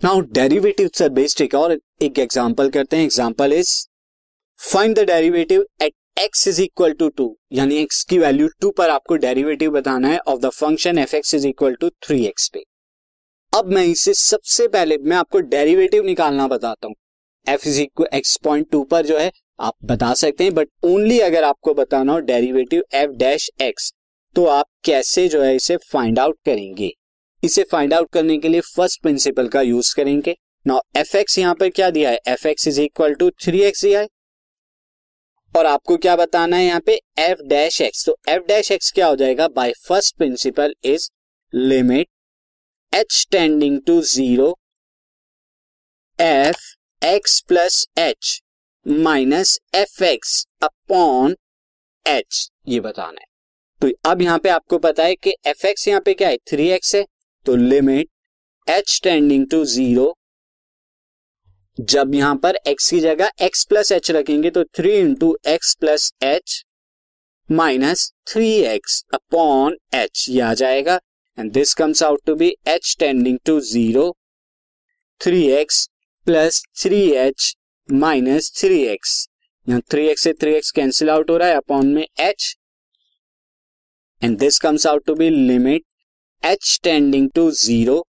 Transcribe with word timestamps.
Now 0.00 0.20
derivatives 0.34 1.02
are 1.02 1.08
based 1.08 1.40
एक 1.40 1.54
और 1.54 1.72
एक 2.02 2.18
एग्जांपल 2.18 2.68
करते 2.70 2.96
हैं। 2.96 3.04
Example 3.04 3.52
is 3.52 3.70
find 4.60 4.94
the 4.98 5.00
derivative 5.06 5.64
at 5.82 5.92
x 6.20 6.46
is 6.48 6.60
equal 6.62 6.92
to 6.92 7.08
two 7.08 7.26
यानी 7.52 7.82
x 7.84 8.02
की 8.10 8.18
वैल्यू 8.18 8.46
टू 8.60 8.70
पर 8.70 8.90
आपको 8.90 9.16
डेरिवेटिव 9.16 9.70
बताना 9.70 10.08
है 10.08 10.18
of 10.18 10.38
the 10.40 10.50
function 10.50 10.98
f 10.98 11.14
x 11.16 11.34
is 11.34 11.46
equal 11.48 11.74
to 11.74 11.90
three 12.06 12.24
x 12.26 12.48
पे। 12.48 12.62
अब 13.52 13.66
मैं 13.66 13.84
इसे 13.84 14.14
सबसे 14.14 14.68
पहले, 14.68 14.98
मैं 14.98 15.16
आपको 15.16 15.40
डेरिवेटिव 15.40 16.04
निकालना 16.04 16.46
बताता 16.48 16.86
हूँ। 16.86 16.94
F 17.46 17.68
is 17.68 17.80
equal 17.80 18.08
x 18.12 18.36
point 18.44 18.70
two 18.70 18.82
पर 18.84 19.06
जो 19.06 19.18
है, 19.18 19.30
आप 19.60 19.74
बता 19.84 20.12
सकते 20.14 20.44
हैं 20.44 20.54
बट 20.54 20.68
ओनली 20.84 21.18
अगर 21.20 21.44
आपको 21.44 21.74
बताना 21.74 22.12
हो 22.12 22.20
डेरिवेटिव 22.30 22.82
एफ़ 22.94 23.10
डैश 23.18 23.50
एक्स 23.62 23.92
तो 24.36 24.46
आप 24.46 24.66
कैसे 24.84 25.28
जो 25.28 25.42
है 25.42 25.54
इसे 25.56 25.76
फाइंड 25.92 26.18
आउट 26.18 26.38
करेंगे। 26.44 26.90
इसे 27.42 27.62
फाइंड 27.70 27.94
आउट 27.94 28.10
करने 28.12 28.36
के 28.38 28.48
लिए 28.48 28.60
फ़र्स्ट 28.66 29.00
प्रिंसिपल 29.02 29.48
का 29.48 29.60
यूज़ 29.62 29.94
करेंगे। 29.96 30.36
नाउ 30.66 30.80
एफ़ 30.96 31.16
एक्स 31.16 31.38
यहाँ 31.38 31.54
पर 31.54 31.68
क्या 31.70 31.90
दिया 31.90 32.10
है? 32.10 32.18
F 32.28 32.46
x 32.48 32.66
is 32.68 32.80
equal 32.80 33.14
to 33.14 33.30
three 33.44 33.60
x 33.62 33.84
दिया 33.84 34.00
है। 34.00 34.08
और 35.54 35.66
आपको 35.66 35.96
क्या 35.96 36.16
बताना 36.16 36.56
है 36.56 36.64
यहाँ 36.64 36.80
पे? 36.80 37.00
एफ़ 37.18 37.42
डैश 37.44 37.80
एक्स 37.80 38.04
तो 38.06 38.16
एफ़ 38.28 38.42
डैश 38.48 38.70
एक्स 38.72 38.90
क्या 38.92 39.06
हो 39.06 39.16
जाएगा? 39.16 39.48
By 39.48 39.72
first 39.86 40.16
principle 40.16 40.74
is 40.84 41.08
limit 41.52 42.08
h 42.92 43.26
tending 43.30 43.80
to 43.86 44.00
zero 44.02 44.54
f 46.18 46.60
x 47.02 47.40
plus 47.40 47.86
h 47.98 48.40
minus 48.86 49.58
f 49.74 50.02
x 50.04 50.44
upon 50.62 51.36
h 52.06 52.48
ये 52.68 52.80
बताना 52.80 53.20
है। 53.20 53.26
तो 53.82 54.10
अब 54.10 54.22
यहाँ 54.22 54.38
पे 54.38 54.48
आपको 54.48 54.78
पता 54.78 55.04
है 55.04 55.14
कि 55.16 55.34
एफ़ 55.46 55.66
एक्स 55.66 55.88
यहाँ 55.88 56.00
पे 56.00 56.14
क्या 56.14 56.28
है? 56.28 56.36
थ्री 56.48 56.68
एक्स 56.70 56.94
है। 56.94 57.04
तो 57.46 57.56
limit 57.56 58.08
h 58.66 59.00
tending 59.02 59.46
to 59.50 59.64
zero 59.66 60.14
जब 61.78 62.14
यहाँ 62.14 62.36
पर 62.36 62.58
x 62.68 62.90
की 62.90 62.98
जगह 63.00 63.30
x 63.42 63.64
प्लस 63.64 63.92
एच 63.92 64.10
रखेंगे 64.10 64.50
तो 64.50 64.64
three 64.76 64.92
into 64.92 65.36
x 65.48 65.74
plus 65.74 66.12
h 66.22 66.64
minus 67.48 68.12
three 68.28 68.50
x 68.64 69.02
upon 69.14 69.76
h 69.94 70.26
ये 70.28 70.40
आ 70.40 70.52
जाएगा। 70.54 70.98
And 71.38 71.52
this 71.52 71.74
comes 71.74 72.02
out 72.02 72.20
to 72.26 72.34
be 72.34 72.52
h 72.68 72.94
tending 72.98 73.38
to 73.46 73.58
zero 73.60 74.10
three 75.20 75.46
x 75.52 75.86
plus 76.26 76.62
three 76.82 77.00
h 77.16 77.54
minus 77.88 78.52
three 78.60 78.82
x 78.84 79.26
यहाँ 79.66 79.80
three 79.90 80.06
x 80.08 80.22
से 80.22 80.32
three 80.32 80.54
x 80.54 80.70
cancel 80.70 81.10
out 81.10 81.30
हो 81.30 81.36
रहा 81.36 81.48
है 81.48 81.56
upon 81.56 81.86
में 81.94 82.06
h 82.20 82.54
and 84.22 84.38
this 84.38 84.58
comes 84.58 84.86
out 84.86 85.04
to 85.06 85.14
be 85.14 85.30
limit 85.30 85.84
h 86.42 86.78
tending 86.82 87.28
to 87.30 87.50
zero 87.52 88.04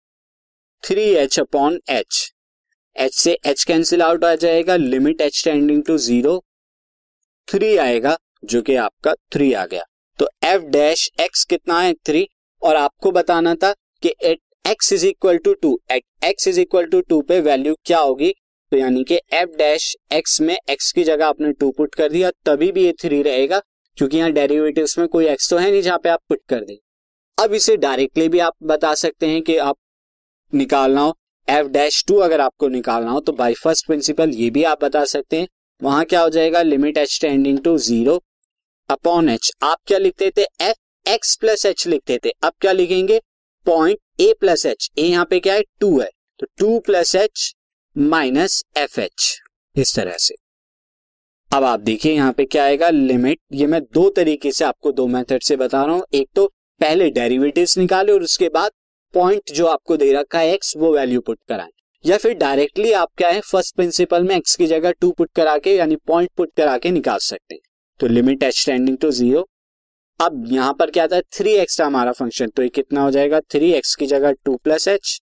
three 0.83 1.03
h 1.15 1.39
upon 1.39 1.79
h 1.89 2.31
h 2.95 3.13
से 3.13 3.37
H 3.47 3.63
cancel 3.63 4.01
out 4.01 4.25
आ 4.25 4.33
जाएगा 4.35 4.75
limit 4.75 5.21
h 5.21 5.43
tending 5.43 5.83
to 5.83 5.97
zero 5.97 6.37
three 7.47 7.75
आएगा, 7.77 8.17
जो 8.45 8.61
कि 8.61 8.75
आपका 8.75 9.13
थ्री 9.33 9.51
आ 9.53 9.65
गया। 9.65 9.83
तो 10.19 10.27
एफ़ 10.45 10.63
डैश 10.63 11.09
एक्स 11.21 11.43
कितना 11.45 11.79
है? 11.81 11.93
थ्री 11.95 12.27
और 12.61 12.75
आपको 12.75 13.11
बताना 13.11 13.53
था 13.55 13.71
कि 14.03 14.13
at 14.23 14.39
x 14.65 14.91
is 14.93 15.05
equal 15.07 15.37
to 15.37 15.53
two 15.53 15.79
at 15.91 16.03
x 16.25 16.47
is 16.47 16.59
equal 16.59 16.85
to 16.85 17.01
two 17.01 17.21
पे 17.21 17.39
वैल्यू 17.41 17.75
क्या 17.85 17.99
होगी? 17.99 18.29
तो 18.71 18.77
यानी 18.77 19.03
कि 19.03 19.19
एफ़ 19.33 19.55
डैश 19.57 19.95
एक्स 20.13 20.39
में 20.41 20.57
एक्स 20.69 20.91
की 20.91 21.03
जगह 21.03 21.25
आपने 21.25 21.51
टू 21.53 21.71
पुट 21.71 21.95
कर 21.95 22.09
दिया, 22.09 22.29
तभी 22.45 22.71
भी 22.71 22.83
ये 22.83 22.93
थ्री 23.01 23.21
रहेगा, 23.21 23.61
क्योंकि 23.97 24.17
यहाँ 24.17 24.31
डेरिवेटिव 24.31 24.87
में 24.99 25.07
कोई 25.07 25.27
एक्स 25.27 25.49
तो 25.49 25.57
है 25.57 25.71
नहीं 25.71 25.81
जहाँ 25.81 25.99
पे 25.99 26.09
आप 26.09 26.21
पुट 26.29 26.41
कर 26.49 26.63
दें। 26.65 26.75
अब 27.39 27.53
इसे 27.53 27.75
डायरेक्टली 27.77 28.27
भी 28.29 28.39
आप 28.39 28.53
बता 28.63 28.93
सकते 28.95 29.27
हैं 29.27 29.41
कि 29.41 29.55
आप 29.57 29.75
निकालना 30.53 31.01
हो। 31.01 31.15
एफ़ 31.47 31.67
डैश 31.67 32.03
टू 32.07 32.15
अगर 32.17 32.41
आपको 32.41 32.67
निकालना 32.67 33.11
हो 33.11 33.19
तो 33.19 33.33
बाय 33.33 33.53
फ़र्स्ट 33.53 33.85
प्रिंसिपल 33.85 34.29
ये 34.29 34.49
भी 34.49 34.63
आप 34.63 34.83
बता 34.83 35.03
सकते 35.05 35.39
हैं। 35.39 35.47
वहाँ 35.81 36.03
क्या 36.05 36.21
हो 36.21 36.29
जाएगा? 36.29 36.61
Limit 36.61 36.97
h 36.97 37.17
tending 37.21 37.59
to 37.59 37.77
zero 37.77 38.19
upon 38.89 39.29
h 39.29 39.51
आप 39.63 39.77
क्या 39.87 39.97
लिखते 39.97 40.31
थे? 40.37 40.41
एफ़ 40.41 41.09
एक्स 41.09 41.35
प्लस 41.35 41.65
एच 41.65 41.87
लिखते 41.87 42.19
थे। 42.25 42.29
अब 42.43 42.53
क्या 42.61 42.71
लिखेंगे? 42.71 43.21
Point 43.65 43.97
a 44.21 44.33
plus 44.39 44.65
h 44.65 44.89
a 44.97 45.03
यहाँ 45.03 45.25
पे 45.25 45.39
क्या 45.39 45.53
है? 45.53 45.63
टू 45.79 45.99
है। 45.99 46.09
तो 46.39 46.47
two 46.57 46.79
plus 46.79 47.15
h 47.15 47.53
minus 47.95 48.63
f 48.77 48.99
h 48.99 49.33
इस 49.75 49.95
तरह 49.95 50.17
से। 50.17 50.35
अब 51.51 51.63
आप 51.63 51.79
देखिए 51.79 52.13
यहाँ 52.13 52.33
पे 52.33 52.45
क्या 52.45 52.63
आएगा? 52.63 52.89
लिमिट 52.89 53.39
ये 53.53 53.67
मैं 53.67 53.81
दो 53.83 54.09
तरीके 54.09 54.51
से 54.51 54.65
आपको 54.65 54.91
दो 54.91 55.07
मेथड 55.07 55.41
से 55.43 55.55
बता 55.57 55.83
रहा 55.83 55.95
हूँ। 55.95 56.03
एक 56.13 56.29
तो 56.35 56.51
पहले 56.81 57.09
डेरिवेटिव्स 57.11 57.77
निकाले 57.77 58.11
और 58.11 58.23
उसके 58.23 58.49
बाद 58.49 58.71
पॉइंट 59.13 59.51
जो 59.53 59.65
आपको 59.67 59.97
दे 59.97 60.11
रखा 60.13 60.39
है 60.39 60.53
एक्स 60.53 60.73
वो 60.77 60.93
वैल्यू 60.93 61.21
पुट 61.21 61.39
कराएँ। 61.49 61.71
या 62.05 62.17
फिर 62.17 62.33
डायरेक्टली 62.37 62.91
आप 62.93 63.09
क्या 63.17 63.29
है 63.29 63.39
फ़र्स्ट 63.41 63.75
प्रिंसिपल 63.75 64.23
में 64.23 64.35
एक्स 64.35 64.55
की 64.55 64.67
जगह 64.67 64.91
टू 64.91 65.11
पुट 65.11 65.29
करा 65.35 65.57
के, 65.57 65.75
यानी 65.75 65.95
पॉइंट 66.07 66.29
पुट 66.37 66.51
करा 66.57 66.77
के 66.77 66.91
निकाल 66.91 67.17
सकते 67.21 67.55
हैं। 67.55 67.61
तो 67.99 68.07
limit 68.07 68.43
h 68.43 68.65
tending 68.65 68.97
to 68.97 69.11
zero 69.13 69.47
अब 70.19 70.43
यहाँ 70.51 70.73
पर 70.79 70.91
क्या 70.91 71.07
था 71.07 71.19
थ्री 71.33 71.51
एक्स 71.55 71.79
था 71.79 71.85
हमारा 71.85 72.11
फ़ंक्शन 72.13 72.47
तो 72.49 72.63
ये 72.63 72.69
कितना 72.71 73.01
हो 73.01 73.11
जाएगा 73.11 73.39
थ्री 73.51 73.71
एक्स 73.73 73.95
की 73.95 74.05
जगह 74.07 74.31
two 74.45 74.55
plus 74.57 74.87
h 74.87 75.19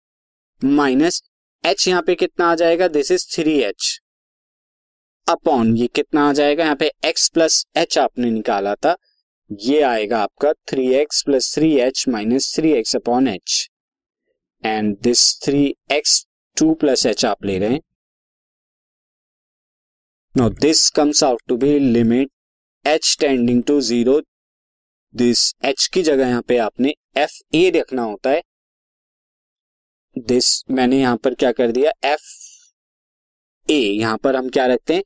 minus 0.62 1.22
h 1.64 1.86
यहाँ 1.88 2.02
पे 2.02 2.14
कितना 2.16 2.50
आ 2.50 2.54
जाएगा 2.54 2.88
this 2.90 3.10
is 3.12 3.26
three 3.30 3.58
h 3.62 3.98
upon 5.26 5.76
ये 5.76 5.86
कितना 5.88 6.28
आ 6.28 6.32
जाएगा, 6.32 6.64
यहाँ 6.64 6.76
पे 6.76 6.90
एक्स 7.04 7.28
प्लस 7.28 7.64
एच 7.76 7.98
आपने 7.98 8.30
निकाला 8.30 8.74
था। 8.74 8.96
ये 9.50 9.80
आएगा 9.82 10.18
आपका 10.18 10.52
three 10.68 10.86
x 10.94 11.22
plus 11.22 11.54
three 11.54 11.72
h 11.80 12.04
minus 12.08 12.54
three 12.54 12.72
x 12.72 12.94
upon 12.96 13.28
h 13.28 13.68
and 14.62 14.96
this 15.02 15.20
three 15.44 15.62
x 15.92 16.24
two 16.56 16.72
plus 16.74 17.04
h 17.06 17.24
आप 17.24 17.44
ले 17.44 17.58
रहे 17.58 17.72
हैं. 17.72 17.80
No 20.34 20.48
this 20.50 20.88
comes 20.90 21.22
out 21.24 21.42
to 21.48 21.56
be 21.56 21.78
limit 21.78 22.30
h 22.84 23.16
tending 23.20 23.62
to 23.62 23.80
zero 23.80 24.20
this 25.14 25.52
h 25.64 25.86
की 25.94 26.02
जगह 26.02 26.28
यहाँ 26.28 26.42
पे 26.48 26.58
आपने 26.58 26.94
एफ़ 27.18 27.40
ए 27.56 27.70
रखना 27.76 28.02
होता 28.02 28.30
है. 28.30 28.42
दिस 30.16 30.64
मैंने 30.70 31.00
यहाँ 31.00 31.16
पर 31.16 31.34
क्या 31.34 31.52
कर 31.52 31.72
दिया? 31.72 31.92
एफ़ 32.04 32.28
ए 33.68 33.78
यहाँ 33.78 34.16
पर 34.24 34.36
हम 34.36 34.48
क्या 34.50 34.66
रखते 34.66 34.94
हैं? 34.94 35.02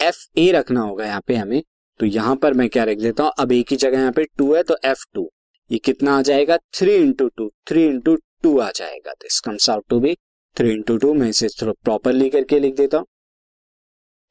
एफ़ 0.00 0.24
ए 0.38 0.50
रखना 0.52 0.80
होगा 0.80 1.06
यहाँ 1.06 1.20
पे 1.26 1.34
हमें. 1.36 1.62
तो 2.00 2.06
यहाँ 2.06 2.34
पर 2.36 2.54
मैं 2.54 2.68
क्या 2.68 2.84
रख 2.84 2.98
देता 2.98 3.22
हूँ? 3.22 3.32
अब 3.38 3.52
एक 3.52 3.70
ही 3.70 3.76
जगह 3.76 3.98
यहाँ 3.98 4.12
पे 4.12 4.24
टू 4.38 4.54
है 4.54 4.62
तो 4.62 4.76
एफ़ 4.84 5.04
टू 5.14 5.30
ये 5.70 5.78
कितना 5.78 6.16
आ 6.18 6.22
जाएगा? 6.22 6.56
Three 6.74 6.94
into 6.94 7.28
two 7.28 7.48
three 7.68 7.84
into 7.86 8.16
two 8.42 8.58
आ 8.58 8.70
जाएगा। 8.76 9.12
This 9.12 9.40
comes 9.40 9.68
out 9.70 9.84
to 9.90 9.98
be 10.00 10.14
three 10.56 10.70
into 10.72 10.96
two 10.98 11.12
मैं 11.14 11.28
इसे 11.28 11.48
थोड़ा 11.60 11.72
प्रॉपरली 11.84 12.28
करके 12.30 12.58
लिख 12.58 12.76
देता 12.76 12.98
हूँ। 12.98 13.06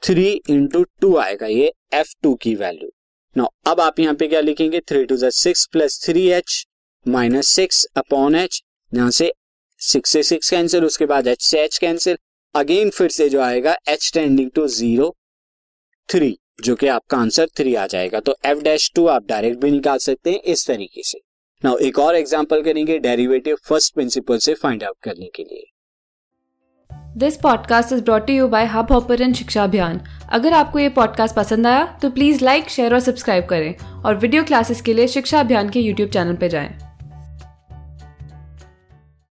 थ्री 0.04 0.30
इंटू 0.50 0.84
टू 1.02 1.16
आएगा 1.18 1.48
ये 1.48 1.72
एफ़ 1.94 2.14
टू 2.24 2.34
की 2.42 2.56
वैल्यू 2.56 2.90
नो 3.36 3.48
अब 3.68 3.80
आप 3.82 4.00
यहाँ 4.00 4.16
पे 4.16 4.28
क्या 4.28 4.42
लिखेंगे? 4.42 4.80
Three 4.82 5.06
two 5.06 5.18
six 5.22 5.66
plus 5.72 6.02
three 6.06 6.28
h 6.32 6.66
minus 7.06 7.48
six 7.50 7.86
upon 7.98 8.36
h 8.36 8.62
यहाँ 8.92 9.12
से 9.12 9.32
सिक्स 9.82 10.10
से 10.10 10.24
सिक्स 10.24 10.50
कैंसिल 10.50 10.86
उसके 10.86 11.06
बाद 11.06 11.28
एच 11.28 11.42
से 11.44 11.64
एच 11.64 11.78
कैंसिल 11.78 12.18
अगेन 12.56 12.90
फिर 12.90 13.10
से 13.12 13.30
जो 13.30 13.42
आएगा? 13.42 13.78
H 13.90 14.12
tending 14.14 14.52
to 14.52 14.68
zero 14.70 15.16
three 16.10 16.38
जो 16.64 16.76
कि 16.76 16.88
आपका 16.88 17.18
आंसर 17.18 17.48
थ्री 17.58 17.74
आ 17.76 17.86
जाएगा। 17.88 18.20
तो 18.20 18.36
एफ़ 18.46 18.62
डैश 18.64 18.92
टू 18.96 19.06
आप 19.08 19.26
डायरेक्ट 19.28 19.62
भी 19.62 19.72
निकाल 19.72 19.98
सकते 20.00 20.32
हैं 20.32 20.42
इस 20.44 20.68
तरीके 20.68 21.04
से। 21.04 21.20
नाउ 21.64 21.78
एक 21.78 22.00
और 22.00 22.16
एग्ज़ाम्पल 22.16 22.62
करेंगे 22.62 22.98
डेरिवेटिव 23.00 23.58
फ़र्स्ट 23.66 23.94
प्रिंसिपल 23.94 24.38
से 24.38 24.54
फाइंड 24.54 24.84
आउट 24.84 24.96
करने 25.04 25.30
के 25.36 25.44
लिए। 25.44 25.66
This 27.18 27.38
podcast 27.38 27.94
is 27.94 28.04
brought 28.04 28.30
you 28.30 28.48
by 28.48 28.66
Hub 28.66 28.92
Hopper 28.92 29.32
Shiksha 29.34 29.64
Abhiyan 29.64 30.02
अगर 30.32 30.54
आपको 30.54 30.80
ये 30.80 30.90
पॉडकास्ट 30.90 31.36
पसंद 31.36 31.68
आया 31.68 31.86
तो 32.02 32.10
प्लीज़ 32.10 32.44
लाइक 32.46 32.70
शेयर 32.70 32.94
और 32.94 33.00
सब्सक्राइब 33.00 33.46
करें। 33.46 34.04
और 34.04 34.16
वीडियो 34.16 34.44
क्लासेस 34.44 34.82
के 34.82 34.94
लिए 34.94 35.08
शिक्षा 35.08 35.40
अभियान 35.40 35.70
के 35.70 35.80
यूट्यूब 35.80 36.10
चैनल 36.10 36.36
पर 36.36 36.48
जाएँ। 36.48 36.89